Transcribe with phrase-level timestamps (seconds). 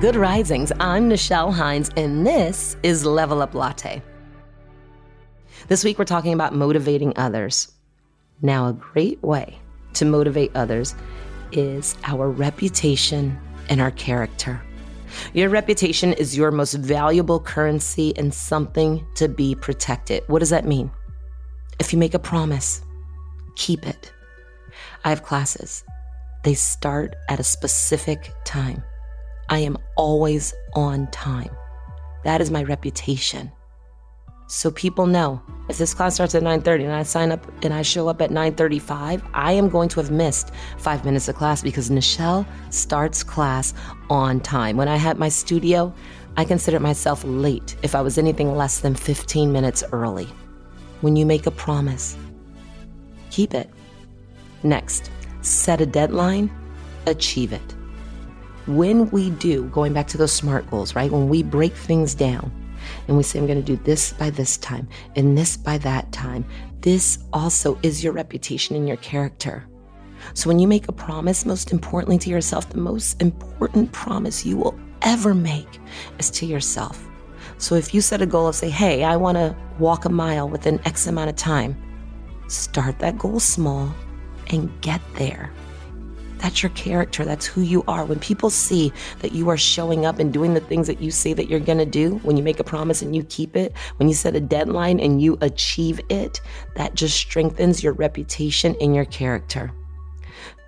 [0.00, 0.70] Good Risings.
[0.78, 4.00] I'm Nichelle Hines, and this is Level Up Latte.
[5.66, 7.72] This week, we're talking about motivating others.
[8.40, 9.58] Now, a great way
[9.94, 10.94] to motivate others
[11.50, 13.36] is our reputation
[13.68, 14.62] and our character.
[15.34, 20.22] Your reputation is your most valuable currency and something to be protected.
[20.28, 20.92] What does that mean?
[21.80, 22.82] If you make a promise,
[23.56, 24.12] keep it.
[25.04, 25.82] I have classes,
[26.44, 28.84] they start at a specific time.
[29.50, 31.50] I am always on time.
[32.24, 33.50] That is my reputation.
[34.46, 37.82] So people know if this class starts at 9:30 and I sign up and I
[37.82, 41.90] show up at 9:35, I am going to have missed 5 minutes of class because
[41.90, 43.74] Nichelle starts class
[44.10, 44.76] on time.
[44.76, 45.92] When I had my studio,
[46.36, 50.28] I considered myself late if I was anything less than 15 minutes early.
[51.00, 52.16] When you make a promise,
[53.30, 53.70] keep it.
[54.62, 55.10] Next,
[55.42, 56.50] set a deadline,
[57.06, 57.77] achieve it
[58.68, 61.10] when we do, going back to those SMART goals, right?
[61.10, 62.52] When we break things down
[63.06, 66.12] and we say, I'm going to do this by this time and this by that
[66.12, 66.44] time,
[66.80, 69.66] this also is your reputation and your character.
[70.34, 74.56] So when you make a promise, most importantly to yourself, the most important promise you
[74.56, 75.80] will ever make
[76.18, 77.08] is to yourself.
[77.56, 80.48] So if you set a goal of, say, hey, I want to walk a mile
[80.48, 81.76] within X amount of time,
[82.48, 83.92] start that goal small
[84.48, 85.50] and get there.
[86.38, 87.24] That's your character.
[87.24, 88.04] That's who you are.
[88.04, 91.32] When people see that you are showing up and doing the things that you say
[91.32, 94.08] that you're going to do, when you make a promise and you keep it, when
[94.08, 96.40] you set a deadline and you achieve it,
[96.76, 99.72] that just strengthens your reputation and your character.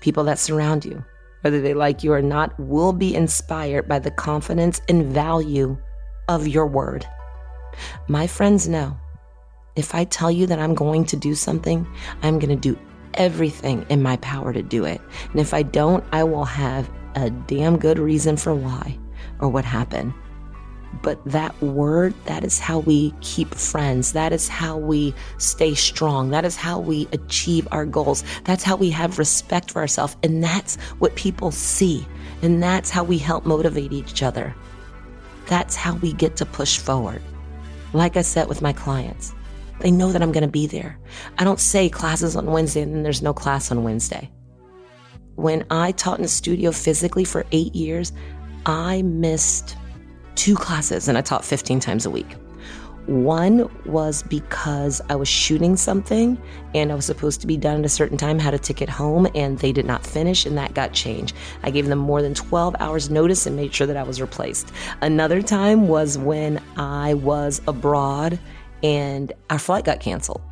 [0.00, 1.02] People that surround you,
[1.40, 5.78] whether they like you or not, will be inspired by the confidence and value
[6.28, 7.06] of your word.
[8.06, 8.96] My friends know
[9.76, 11.86] if I tell you that I'm going to do something,
[12.22, 12.78] I'm going to do
[13.14, 15.00] everything in my power to do it.
[15.30, 18.98] And if I don't, I will have a damn good reason for why
[19.40, 20.12] or what happened.
[21.02, 24.12] But that word, that is how we keep friends.
[24.12, 26.30] That is how we stay strong.
[26.30, 28.22] That is how we achieve our goals.
[28.44, 30.16] That's how we have respect for ourselves.
[30.22, 32.06] And that's what people see.
[32.42, 34.54] And that's how we help motivate each other.
[35.46, 37.22] That's how we get to push forward.
[37.92, 39.33] Like I said with my clients,
[39.80, 40.98] they know that I'm going to be there.
[41.38, 44.30] I don't say classes on Wednesday and then there's no class on Wednesday.
[45.36, 48.12] When I taught in studio physically for eight years,
[48.66, 49.76] I missed
[50.36, 52.36] two classes and I taught 15 times a week.
[53.06, 56.40] One was because I was shooting something
[56.74, 59.28] and I was supposed to be done at a certain time, had a ticket home,
[59.34, 61.36] and they did not finish, and that got changed.
[61.62, 64.72] I gave them more than 12 hours notice and made sure that I was replaced.
[65.02, 68.38] Another time was when I was abroad
[68.84, 70.42] and our flight got canceled.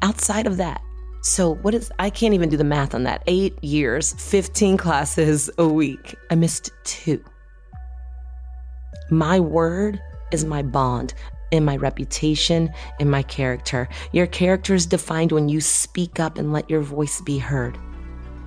[0.00, 0.80] Outside of that,
[1.22, 3.22] so what is I can't even do the math on that.
[3.26, 6.16] 8 years, 15 classes a week.
[6.30, 7.22] I missed 2.
[9.10, 10.00] My word
[10.32, 11.12] is my bond
[11.50, 13.88] in my reputation and my character.
[14.12, 17.76] Your character is defined when you speak up and let your voice be heard.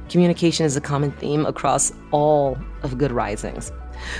[0.09, 3.71] Communication is a common theme across all of Good Risings.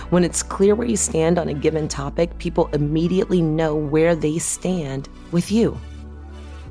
[0.10, 4.38] When it's clear where you stand on a given topic, people immediately know where they
[4.38, 5.78] stand with you.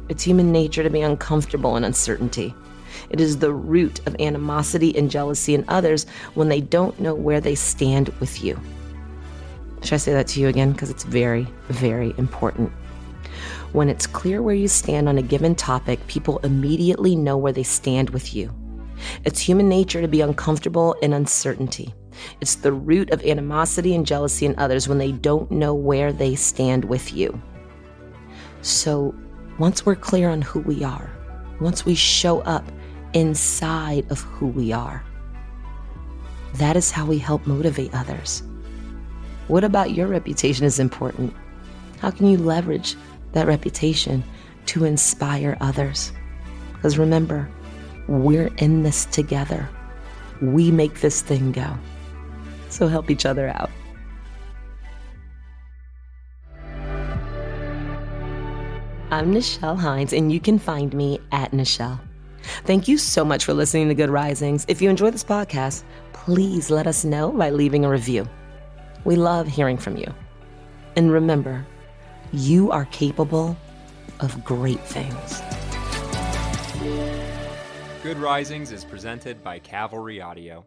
[0.09, 2.55] It's human nature to be uncomfortable in uncertainty.
[3.11, 7.41] It is the root of animosity and jealousy in others when they don't know where
[7.41, 8.61] they stand with you.
[9.83, 10.73] Should I say that to you again?
[10.73, 12.73] Because it's very, very important.
[13.73, 17.65] When it's clear where you stand on a given topic, people immediately know where they
[17.65, 18.55] stand with you.
[19.25, 21.93] It's human nature to be uncomfortable in uncertainty.
[22.41, 26.35] It's the root of animosity and jealousy in others when they don't know where they
[26.35, 27.41] stand with you.
[28.63, 29.15] So,
[29.59, 31.11] once we're clear on who we are,
[31.61, 32.65] once we show up
[33.13, 35.05] inside of who we are,
[36.55, 38.43] that is how we help motivate others.
[39.49, 41.35] What about your reputation is important?
[41.99, 42.97] How can you leverage
[43.33, 44.25] that reputation
[44.67, 46.13] to inspire others?
[46.73, 47.49] Because remember,
[48.09, 49.69] we're in this together.
[50.41, 51.77] We make this thing go.
[52.75, 53.71] So help each other out.
[59.13, 62.01] I'm Nichelle Hines, and you can find me at Nichelle.
[62.65, 64.65] Thank you so much for listening to Good Risings.
[64.67, 68.29] If you enjoy this podcast, please let us know by leaving a review.
[69.05, 70.13] We love hearing from you.
[70.97, 71.65] And remember,
[72.33, 73.57] you are capable
[74.19, 75.41] of great things.
[78.03, 80.67] Good Risings is presented by Cavalry Audio.